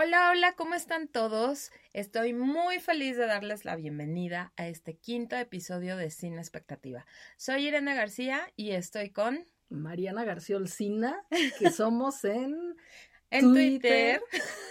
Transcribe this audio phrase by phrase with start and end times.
[0.00, 1.72] Hola, hola, ¿cómo están todos?
[1.92, 7.04] Estoy muy feliz de darles la bienvenida a este quinto episodio de Sin Expectativa.
[7.36, 11.26] Soy Irene García y estoy con Mariana García Olcina,
[11.58, 12.76] que somos en,
[13.30, 14.22] en Twitter.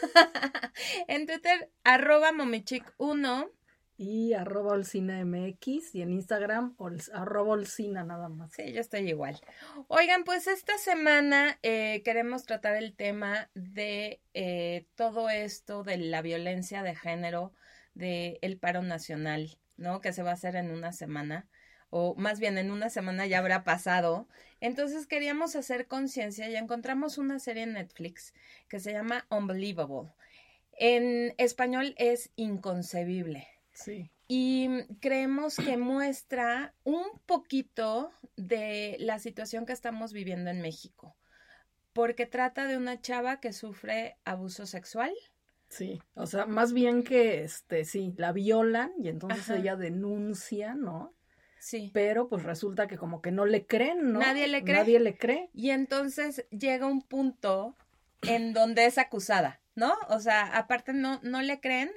[1.10, 3.52] en Twitter, arroba momichic1
[3.98, 6.76] y arroba Olcina MX y en Instagram
[7.14, 8.52] arroba Olcina nada más.
[8.54, 9.40] Sí, yo estoy igual.
[9.88, 16.22] Oigan, pues esta semana eh, queremos tratar el tema de eh, todo esto de la
[16.22, 17.54] violencia de género,
[17.96, 20.00] del el paro nacional, ¿no?
[20.00, 21.48] Que se va a hacer en una semana
[21.90, 24.28] o más bien en una semana ya habrá pasado.
[24.60, 28.34] Entonces queríamos hacer conciencia y encontramos una serie en Netflix
[28.68, 30.12] que se llama Unbelievable.
[30.74, 33.48] En español es inconcebible.
[33.78, 34.12] Sí.
[34.28, 41.16] Y creemos que muestra un poquito de la situación que estamos viviendo en México,
[41.94, 45.14] porque trata de una chava que sufre abuso sexual.
[45.70, 51.14] Sí, o sea, más bien que, este, sí, la violan y entonces ella denuncia, ¿no?
[51.60, 51.92] Sí.
[51.94, 54.20] Pero pues resulta que como que no le creen, ¿no?
[54.20, 54.76] Nadie le cree.
[54.76, 55.50] Nadie le cree.
[55.54, 57.76] Y entonces llega un punto
[58.22, 59.94] en donde es acusada, ¿no?
[60.10, 61.92] O sea, aparte no, no le creen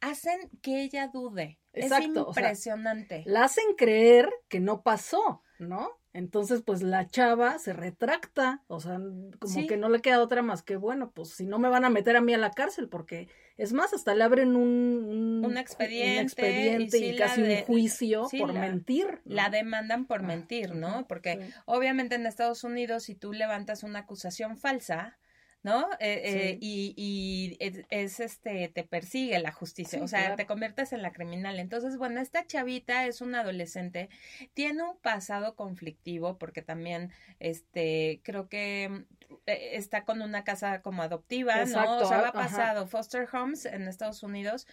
[0.00, 1.58] hacen que ella dude.
[1.72, 3.22] Exacto, es impresionante.
[3.26, 5.90] la hacen creer que no pasó, ¿no?
[6.14, 9.00] Entonces, pues la chava se retracta, o sea,
[9.40, 11.90] como que no le queda otra más que, bueno, pues si no me van a
[11.90, 16.98] meter a mí a la cárcel, porque es más, hasta le abren un, un, expediente,
[16.98, 19.22] y, casi un juicio por mentir.
[19.24, 21.04] La demandan por mentir, ¿no?
[21.08, 25.18] Porque obviamente en Estados Unidos, si tú levantas una acusación falsa,
[25.64, 25.88] ¿no?
[25.98, 27.56] Eh, eh, y, y
[27.88, 31.58] es, este, te persigue la justicia, o sea, te conviertes en la criminal.
[31.58, 34.10] Entonces, bueno, esta chavita es una adolescente,
[34.52, 39.06] tiene un pasado conflictivo porque también, este, creo que
[39.46, 41.98] eh, está con una casa como adoptiva, ¿no?
[41.98, 44.66] O sea, va pasado, foster homes en Estados Unidos,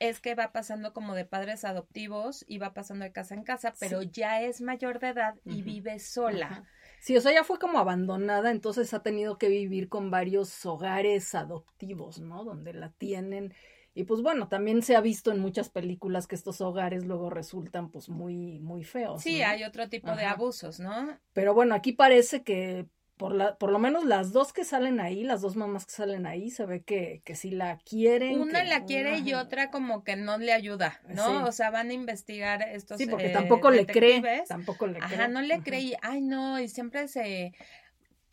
[0.00, 3.72] es que va pasando como de padres adoptivos y va pasando de casa en casa,
[3.78, 6.64] pero ya es mayor de edad y vive sola.
[7.04, 11.34] Sí, o sea, ya fue como abandonada, entonces ha tenido que vivir con varios hogares
[11.34, 12.44] adoptivos, ¿no?
[12.44, 13.52] Donde la tienen.
[13.92, 17.90] Y pues bueno, también se ha visto en muchas películas que estos hogares luego resultan
[17.90, 19.20] pues muy, muy feos.
[19.20, 21.18] Sí, hay otro tipo de abusos, ¿no?
[21.34, 25.22] Pero bueno, aquí parece que por, la, por lo menos las dos que salen ahí,
[25.22, 28.40] las dos mamás que salen ahí, se ve que, que sí la quieren.
[28.40, 31.44] Una la quiere y otra como que no le ayuda, ¿no?
[31.44, 32.98] O sea, van a investigar estos.
[32.98, 34.22] Sí, porque tampoco le cree.
[34.48, 35.14] Tampoco le cree.
[35.14, 37.52] Ajá, no le cree ay no, y siempre se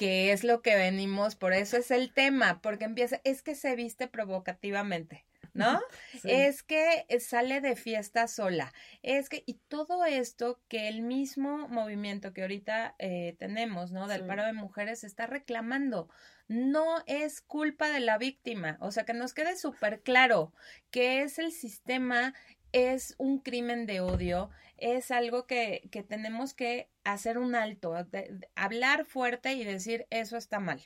[0.02, 3.76] que es lo que venimos, por eso es el tema, porque empieza, es que se
[3.76, 5.26] viste provocativamente.
[5.54, 5.82] ¿No?
[6.24, 12.34] Es que sale de fiesta sola, es que, y todo esto que el mismo movimiento
[12.34, 14.08] que ahorita eh, tenemos, ¿no?
[14.08, 16.10] Del paro de mujeres está reclamando,
[16.48, 20.54] no es culpa de la víctima, o sea, que nos quede súper claro
[20.90, 22.34] que es el sistema
[22.72, 27.94] es un crimen de odio, es algo que, que tenemos que hacer un alto,
[28.56, 30.82] hablar fuerte y decir eso está mal.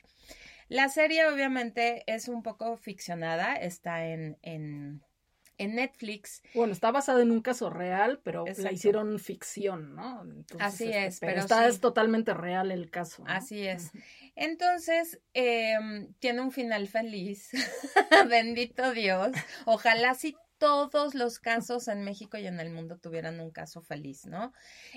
[0.68, 5.02] La serie obviamente es un poco ficcionada, está en, en,
[5.58, 6.42] Netflix.
[6.54, 10.22] Bueno, está basada en un caso real, pero la hicieron ficción, ¿no?
[10.58, 13.24] Así este, es, pero, está es totalmente real el caso.
[13.26, 13.90] Así es.
[14.34, 17.52] Entonces, em, tiene un final feliz.
[18.28, 19.32] Bendito Dios.
[19.64, 24.26] Ojalá sí todos los casos en México y en el mundo tuvieran un caso feliz,
[24.26, 24.52] ¿no?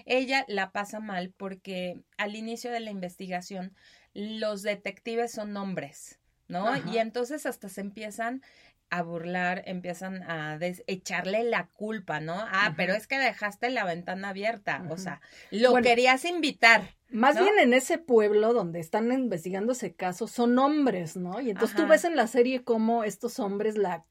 [0.05, 3.75] Ella la pasa mal porque al inicio de la investigación
[4.13, 6.75] los detectives son hombres, ¿no?
[6.91, 8.41] Y entonces hasta se empiezan
[8.89, 12.33] a burlar, empiezan a echarle la culpa, ¿no?
[12.33, 15.21] Ah, pero es que dejaste la ventana abierta, o sea,
[15.51, 16.95] lo querías invitar.
[17.11, 21.39] Más bien en ese pueblo donde están investigando ese caso son hombres, ¿no?
[21.39, 24.05] Y entonces tú ves en la serie cómo estos hombres la,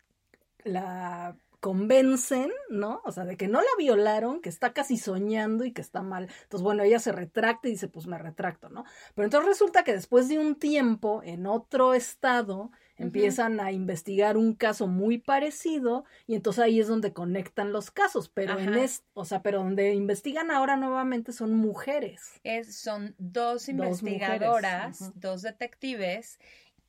[0.65, 3.01] la convencen, ¿no?
[3.05, 6.29] O sea, de que no la violaron, que está casi soñando y que está mal.
[6.43, 8.85] Entonces, bueno, ella se retracta y dice, pues me retracto, ¿no?
[9.15, 14.55] Pero entonces resulta que después de un tiempo, en otro estado, empiezan a investigar un
[14.55, 19.25] caso muy parecido y entonces ahí es donde conectan los casos, pero en es, o
[19.25, 22.41] sea, pero donde investigan ahora nuevamente son mujeres.
[22.43, 26.39] Es, son dos investigadoras, dos detectives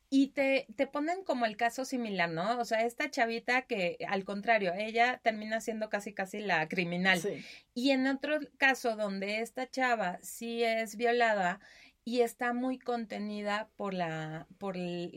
[0.10, 2.60] y te, te ponen como el caso similar, ¿no?
[2.60, 7.22] O sea, esta chavita que al contrario, ella termina siendo casi casi la criminal.
[7.76, 11.60] Y en otro caso donde esta chava sí es violada,
[12.06, 14.76] y está muy contenida por la, por,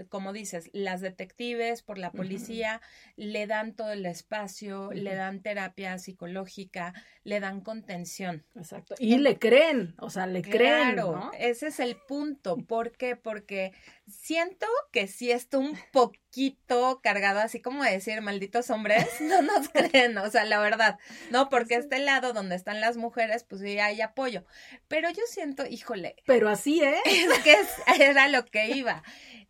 [0.08, 2.80] como dices, las detectives, por la policía,
[3.16, 6.92] le dan todo el espacio, le dan terapia psicológica,
[7.24, 8.44] le dan contención.
[8.54, 8.94] Exacto.
[8.98, 10.94] Y le creen, o sea, le creen.
[10.94, 12.56] Claro, ese es el punto.
[12.56, 13.16] ¿Por qué?
[13.16, 13.72] Porque
[14.06, 19.68] siento que sí está un poquito poquito cargado, así como decir, malditos hombres, no nos
[19.68, 20.98] creen, o sea, la verdad,
[21.30, 21.50] ¿no?
[21.50, 24.46] Porque este lado donde están las mujeres, pues sí hay apoyo.
[24.88, 26.16] Pero yo siento, híjole.
[26.24, 27.00] Pero así es.
[27.04, 27.56] Es que
[28.02, 29.02] era lo que iba.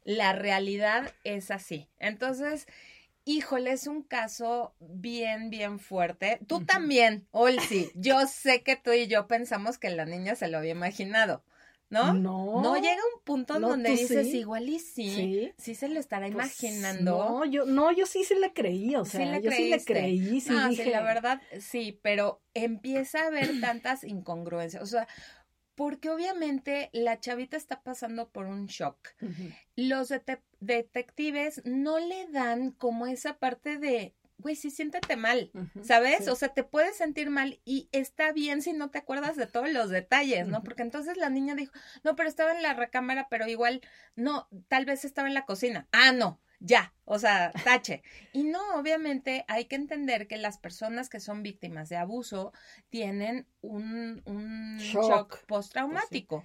[0.03, 1.89] La realidad es así.
[2.01, 2.67] Entonces,
[3.25, 6.41] híjole, es un caso bien, bien fuerte.
[6.49, 7.93] Tú también, Olsi.
[7.95, 11.45] Yo sé que tú y yo pensamos que la niña se lo había imaginado.
[11.93, 12.15] ¿No?
[12.15, 12.63] No.
[12.63, 16.35] No llega un punto en donde dices igual y sí, sí, se lo estará pues,
[16.63, 17.19] imaginando.
[17.19, 20.55] No, yo, no, yo sí se le creí, o sea, yo sí le creí, sí
[20.75, 25.07] sí, la verdad, sí, pero empieza a haber tantas incongruencias, o sea,
[25.75, 28.97] porque obviamente la chavita está pasando por un shock.
[29.77, 30.13] Los
[30.61, 35.51] detectives no le dan como esa parte de güey, sí siéntete mal,
[35.83, 36.29] ¿sabes?
[36.29, 39.71] O sea, te puedes sentir mal y está bien si no te acuerdas de todos
[39.71, 40.63] los detalles, ¿no?
[40.63, 43.81] Porque entonces la niña dijo, no, pero estaba en la recámara, pero igual,
[44.17, 45.89] no, tal vez estaba en la cocina.
[45.93, 48.03] Ah, no, ya, o sea, tache.
[48.33, 52.53] Y no, obviamente hay que entender que las personas que son víctimas de abuso
[52.89, 56.45] tienen un, un shock, postraumático.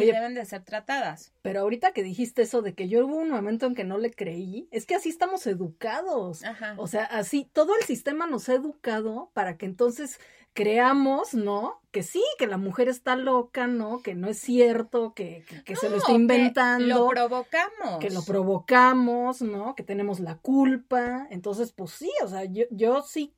[0.00, 1.32] Y deben de ser tratadas.
[1.42, 4.10] Pero ahorita que dijiste eso de que yo hubo un momento en que no le
[4.10, 6.42] creí, es que así estamos educados.
[6.76, 10.18] O sea, así todo el sistema nos ha educado para que entonces
[10.54, 11.80] creamos, ¿no?
[11.90, 14.02] Que sí, que la mujer está loca, ¿no?
[14.02, 16.84] Que no es cierto, que, que, se lo está inventando.
[16.84, 17.98] Que lo provocamos.
[18.00, 19.74] Que lo provocamos, ¿no?
[19.74, 21.26] Que tenemos la culpa.
[21.30, 23.34] Entonces, pues sí, o sea, yo, yo sí,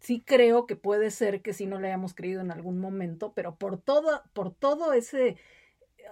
[0.00, 3.56] sí creo que puede ser que sí no le hayamos creído en algún momento, pero
[3.56, 5.36] por todo, por todo ese,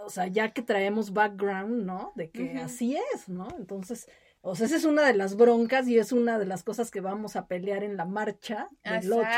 [0.02, 2.12] o sea, ya que traemos background, ¿no?
[2.14, 3.48] De que así es, ¿no?
[3.58, 4.08] Entonces,
[4.46, 7.00] o sea, esa es una de las broncas y es una de las cosas que
[7.00, 9.28] vamos a pelear en la marcha del 8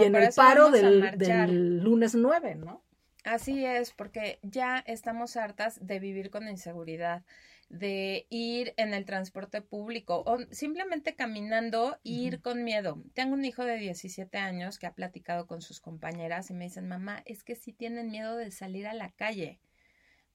[0.00, 2.82] y en el paro del, lunes 9, ¿no?
[3.22, 7.22] Así es, porque ya estamos hartas de vivir con inseguridad,
[7.68, 13.00] de ir en el transporte público o simplemente caminando ir con miedo.
[13.14, 16.88] Tengo un hijo de 17 años que ha platicado con sus compañeras y me dicen,
[16.88, 19.60] mamá, es que sí tienen miedo de salir a la calle.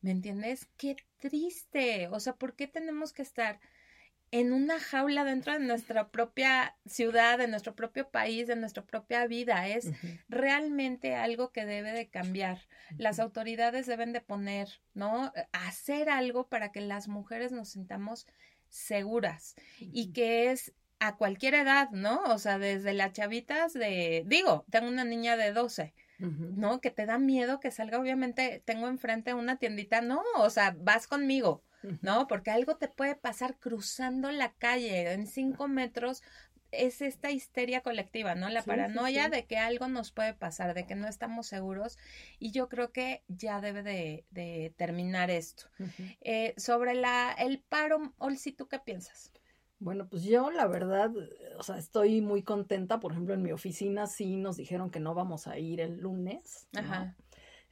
[0.03, 0.67] ¿Me entiendes?
[0.77, 2.07] Qué triste.
[2.09, 3.59] O sea, ¿por qué tenemos que estar
[4.31, 9.27] en una jaula dentro de nuestra propia ciudad, de nuestro propio país, de nuestra propia
[9.27, 9.67] vida.
[9.67, 9.91] Es
[10.27, 12.67] realmente algo que debe de cambiar.
[12.97, 15.31] Las autoridades deben de poner, ¿no?
[15.51, 18.25] Hacer algo para que las mujeres nos sintamos
[18.69, 22.23] seguras y que es a cualquier edad, ¿no?
[22.23, 25.93] O sea, desde las chavitas de, digo, tengo una niña de 12.
[26.55, 26.79] ¿No?
[26.79, 31.05] Que te da miedo que salga, obviamente, tengo enfrente una tiendita, no, o sea, vas
[31.05, 31.63] conmigo,
[32.01, 32.27] ¿no?
[32.27, 36.23] Porque algo te puede pasar cruzando la calle en cinco metros.
[36.71, 38.49] Es esta histeria colectiva, ¿no?
[38.49, 41.99] La paranoia de que algo nos puede pasar, de que no estamos seguros.
[42.39, 45.65] Y yo creo que ya debe de, terminar esto.
[46.21, 49.33] Eh, sobre la, el paro, Olsi, ¿tú qué piensas?
[49.83, 51.11] Bueno, pues yo la verdad,
[51.57, 53.01] o sea, estoy muy contenta.
[53.01, 56.67] Por ejemplo, en mi oficina sí nos dijeron que no vamos a ir el lunes.
[56.73, 57.17] Ajá.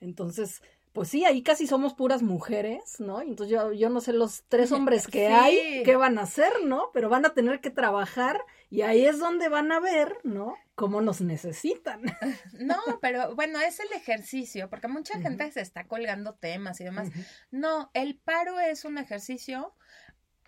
[0.02, 0.62] Entonces,
[0.92, 3.22] pues sí, ahí casi somos puras mujeres, ¿no?
[3.22, 6.90] Entonces yo, yo no sé los tres hombres que hay, qué van a hacer, ¿no?
[6.94, 10.56] Pero van a tener que trabajar y ahí es donde van a ver, ¿no?
[10.76, 12.02] Cómo nos necesitan.
[12.60, 17.10] No, pero bueno, es el ejercicio, porque mucha gente se está colgando temas y demás.
[17.50, 19.74] No, el paro es un ejercicio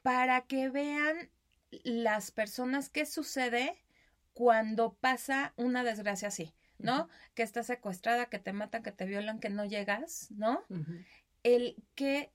[0.03, 1.29] para que vean
[1.83, 3.77] las personas qué sucede
[4.33, 6.53] cuando pasa una desgracia así.
[6.83, 7.07] ¿no?
[7.33, 10.63] Que estás secuestrada, que te matan, que te violan, que no llegas, ¿no?
[11.41, 12.31] El que,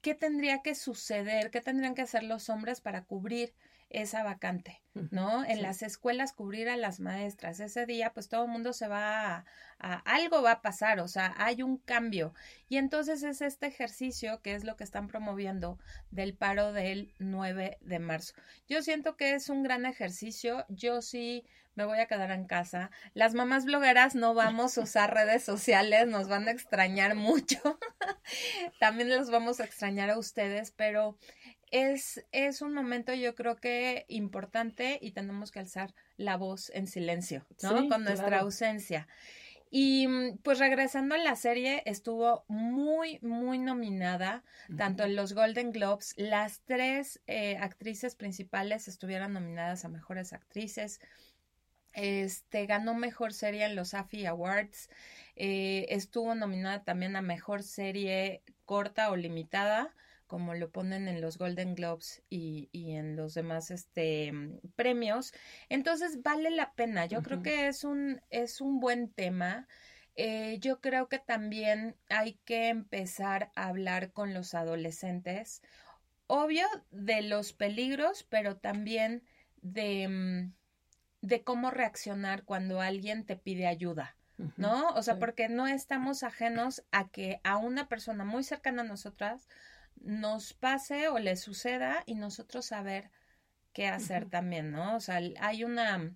[0.00, 1.50] ¿qué tendría que suceder?
[1.50, 3.54] ¿Qué tendrían que hacer los hombres para cubrir
[3.92, 5.44] esa vacante, ¿no?
[5.44, 7.60] En las escuelas cubrir a las maestras.
[7.60, 9.44] Ese día, pues todo el mundo se va
[9.78, 12.34] a, algo va a pasar, o sea, hay un cambio.
[12.68, 15.78] Y entonces es este ejercicio que es lo que están promoviendo
[16.10, 18.34] del paro del 9 de marzo.
[18.68, 20.64] Yo siento que es un gran ejercicio.
[20.68, 21.44] Yo sí
[21.74, 22.90] me voy a quedar en casa.
[23.14, 27.78] Las mamás blogueras no vamos a usar redes sociales, nos van a extrañar mucho.
[28.80, 31.18] También los vamos a extrañar a ustedes, pero
[31.72, 36.86] es, es un momento yo creo que importante y tenemos que alzar la voz en
[36.86, 37.88] silencio, ¿no?
[37.88, 39.08] Con nuestra ausencia.
[39.70, 44.44] Y mm, pues regresando a la serie, estuvo muy, muy nominada,
[44.76, 46.12] tanto en los Golden Globes.
[46.18, 51.00] Las tres eh, actrices principales estuvieron nominadas a mejores actrices.
[51.94, 54.90] Este ganó mejor serie en los AFI Awards.
[55.36, 59.94] Eh, estuvo nominada también a mejor serie corta o limitada
[60.32, 64.32] como lo ponen en los Golden Globes y, y en los demás este,
[64.76, 65.34] premios.
[65.68, 67.04] Entonces vale la pena.
[67.04, 69.68] Yo creo que es un, es un buen tema.
[70.16, 75.60] Eh, yo creo que también hay que empezar a hablar con los adolescentes
[76.28, 79.22] obvio de los peligros, pero también
[79.60, 80.54] de, mm,
[81.20, 84.16] de cómo reaccionar cuando alguien te pide ayuda.
[84.56, 84.88] ¿No?
[84.94, 89.46] O sea, porque no estamos ajenos a que a una persona muy cercana a nosotras
[90.04, 93.10] nos pase o le suceda y nosotros saber
[93.72, 94.96] qué hacer también, ¿no?
[94.96, 96.14] O sea, hay una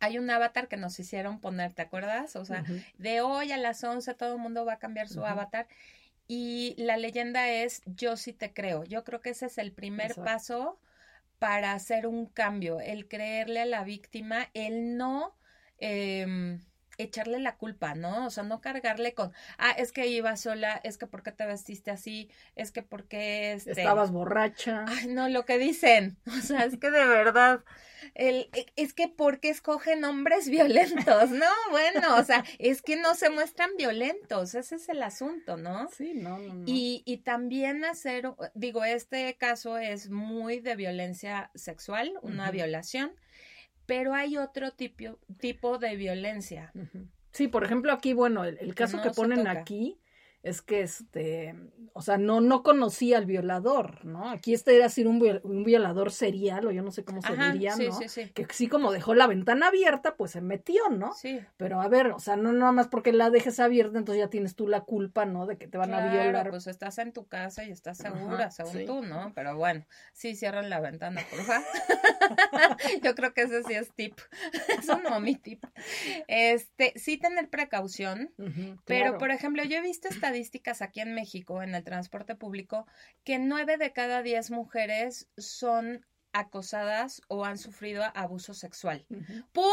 [0.00, 2.36] hay un avatar que nos hicieron poner, ¿te acuerdas?
[2.36, 2.64] O sea,
[2.98, 5.66] de hoy a las 11 todo el mundo va a cambiar su avatar
[6.26, 8.84] y la leyenda es yo sí te creo.
[8.84, 10.78] Yo creo que ese es el primer paso
[11.38, 15.36] para hacer un cambio, el creerle a la víctima, el no
[15.78, 16.58] eh,
[16.98, 18.26] echarle la culpa, ¿no?
[18.26, 21.46] O sea, no cargarle con, ah, es que iba sola, es que por qué te
[21.46, 23.72] vestiste así, es que por qué este...
[23.72, 24.84] estabas borracha.
[24.88, 27.64] Ay, no, lo que dicen, o sea, es que de verdad,
[28.14, 31.46] el, e, es que por qué escogen hombres violentos, ¿no?
[31.70, 35.88] Bueno, o sea, es que no se muestran violentos, ese es el asunto, ¿no?
[35.88, 36.64] Sí, no, no, no.
[36.66, 43.12] Y, y también hacer, digo, este caso es muy de violencia sexual, una violación
[43.86, 46.72] pero hay otro tipo, tipo de violencia.
[47.32, 49.98] Sí, por ejemplo, aquí, bueno, el, caso que ponen aquí
[50.44, 51.54] es que este,
[51.94, 54.28] o sea, no, no conocía al violador, ¿no?
[54.28, 55.18] Aquí este era decir un,
[55.64, 57.92] violador serial, o yo no sé cómo se diría, ¿no?
[57.98, 58.28] Sí, sí.
[58.28, 61.14] Que sí como dejó la ventana abierta, pues se metió, ¿no?
[61.14, 61.40] Sí.
[61.56, 64.54] Pero a ver, o sea, no nada más porque la dejes abierta, entonces ya tienes
[64.54, 65.46] tú la culpa, ¿no?
[65.46, 66.50] De que te van a violar.
[66.50, 69.32] pues estás en tu casa y estás segura, según tú, ¿no?
[69.34, 71.64] Pero bueno, sí, cierran la ventana, por favor.
[73.02, 74.18] yo creo que ese sí es tip.
[74.78, 75.64] Eso no mi tip.
[76.28, 78.30] Este, sí tener precaución,
[78.84, 82.86] pero por ejemplo, yo he visto esta estadísticas aquí en México, en el transporte público,
[83.22, 89.06] que nueve de cada diez mujeres son acosadas o han sufrido abuso sexual.
[89.52, 89.72] Por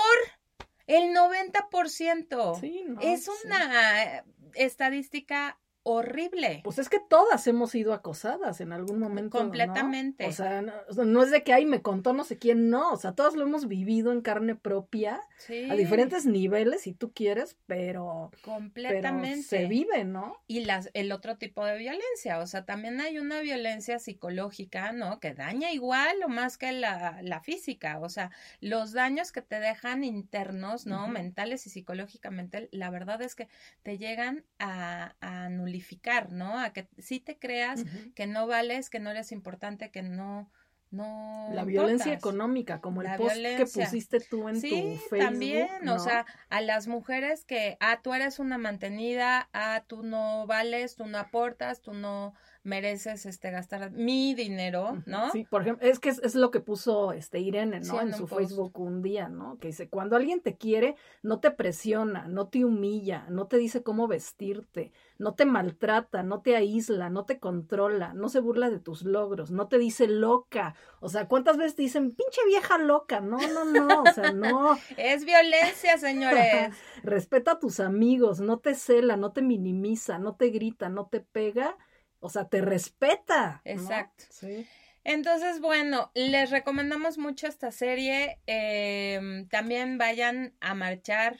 [0.85, 2.59] el 90%.
[2.59, 6.61] Sí, es una estadística horrible.
[6.63, 9.37] Pues es que todas hemos sido acosadas en algún momento.
[9.37, 10.27] Completamente.
[10.27, 12.91] O, sea, no, es de que, ay, me contó no sé quién, no.
[12.91, 15.21] O sea, todos lo hemos vivido en carne propia.
[15.69, 18.31] A diferentes niveles, si tú quieres, pero.
[18.43, 19.41] Completamente.
[19.43, 20.37] se vive, ¿no?
[20.47, 22.39] Y las, el otro tipo de violencia.
[22.39, 25.19] O sea, también hay una violencia psicológica, ¿no?
[25.19, 27.99] Que daña igual o más que la, la física.
[27.99, 31.07] O sea, los daños que te dejan internos, ¿no?
[31.07, 33.47] Mentales y psicológicamente, la verdad es que
[33.81, 35.70] te llegan a, a anular
[36.31, 36.59] ¿no?
[36.59, 37.83] A que sí te creas
[38.15, 40.51] que no vales, que no eres importante, que no,
[40.89, 41.49] no.
[41.53, 45.19] La violencia económica, como el post que pusiste tú en tu Facebook.
[45.19, 50.45] También, o sea, a las mujeres que, ah, tú eres una mantenida, ah, tú no
[50.47, 55.31] vales, tú no aportas, tú no mereces este gastar mi dinero, ¿no?
[55.31, 57.99] Sí, por ejemplo, es que es, lo que puso este Irene, ¿no?
[58.01, 59.57] en, su Facebook un día, ¿no?
[59.57, 63.81] Que dice, cuando alguien te quiere, no te presiona, no te humilla, no te dice
[63.81, 68.79] cómo vestirte, no te maltrata, no te aísla, no te controla, no se burla de
[68.79, 70.75] tus logros, no te dice loca.
[70.99, 73.21] O sea, ¿cuántas veces dicen, pinche vieja loca?
[73.21, 74.77] No, no, no, o sea, no.
[74.97, 76.75] es violencia, señores.
[77.01, 81.21] Respeta a tus amigos, no te cela, no te minimiza, no te grita, no te
[81.21, 81.75] pega
[82.21, 83.61] o sea, te respeta.
[83.65, 84.25] Exacto.
[84.29, 84.65] Sí.
[85.03, 88.39] Entonces, bueno, les recomendamos mucho esta serie.
[88.45, 91.37] Em, también vayan a marchar.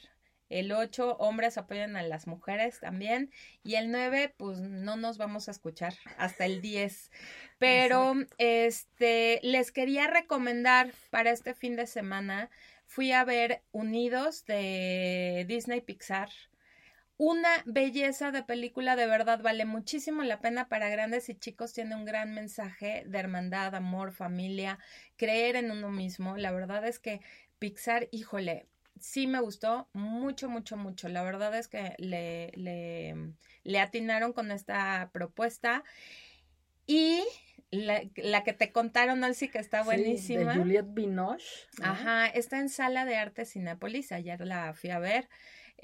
[0.48, 3.30] El 8, hombres apoyan a las mujeres también.
[3.62, 7.10] Y el 9, pues no nos vamos a escuchar hasta el 10.
[7.58, 12.50] Pero, este, les quería recomendar para este fin de semana.
[12.86, 16.28] Fui a ver Unidos de Disney Pixar
[17.22, 21.94] una belleza de película, de verdad vale muchísimo la pena para grandes y chicos, tiene
[21.94, 24.80] un gran mensaje de hermandad, amor, familia,
[25.14, 26.36] creer en uno mismo.
[26.36, 27.20] La verdad es que
[27.60, 28.66] Pixar, híjole,
[28.98, 31.08] sí me gustó mucho, mucho, mucho.
[31.08, 33.14] La verdad es que le, le,
[33.62, 35.84] le atinaron con esta propuesta.
[36.88, 37.22] Y
[37.70, 40.54] la, la, que te contaron, Alci, que está buenísima.
[40.54, 41.68] de Juliette Binoche.
[41.82, 45.28] Ajá, está en Sala de Arte Cinépolis, ayer la fui a ver.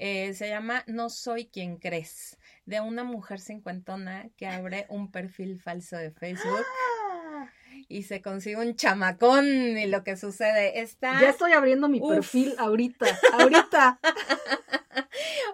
[0.01, 5.59] Eh, se llama No soy quien crees, de una mujer cincuentona que abre un perfil
[5.59, 6.65] falso de Facebook.
[6.65, 7.51] ¡Ah!
[7.89, 11.19] Y se consigue un chamacón y lo que sucede está...
[11.19, 13.99] Ya estoy abriendo mi perfil ahorita, ahorita.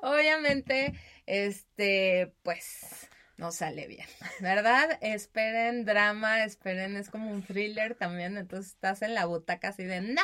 [0.04, 0.94] Obviamente,
[1.26, 4.08] este, pues no sale bien,
[4.40, 4.98] ¿verdad?
[5.02, 10.02] Esperen drama, esperen, es como un thriller también, entonces estás en la butaca así de
[10.02, 10.22] ¡No!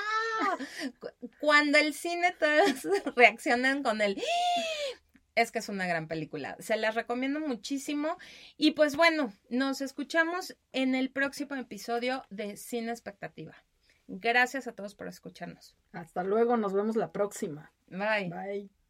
[1.40, 4.22] Cuando el cine todos reaccionan con el
[5.36, 6.56] es que es una gran película.
[6.60, 8.18] Se las recomiendo muchísimo.
[8.58, 13.56] Y pues bueno, nos escuchamos en el próximo episodio de Cine Expectativa.
[14.08, 15.76] Gracias a todos por escucharnos.
[15.94, 17.72] Hasta luego, nos vemos la próxima.
[17.88, 18.30] Bye.
[18.30, 18.81] Bye.